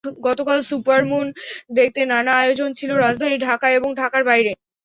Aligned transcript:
গতকাল 0.25 0.59
সুপারমুন 0.69 1.25
দেখতে 1.77 2.01
নানা 2.05 2.31
আয়োজন 2.41 2.69
ছিল 2.79 2.89
রাজধানী 2.97 3.37
ঢাকা 3.47 3.67
এবং 3.77 3.89
ঢাকার 3.95 4.23
বাইরে। 4.29 4.51